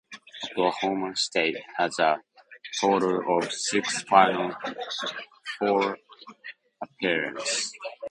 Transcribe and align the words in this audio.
Oklahoma 0.45 1.15
State 1.15 1.57
has 1.77 1.99
a 1.99 2.19
total 2.79 3.37
of 3.37 3.51
six 3.53 4.01
Final 4.01 4.51
Four 5.59 5.95
appearances. 6.81 7.71